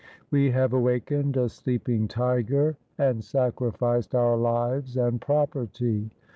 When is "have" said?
0.49-0.73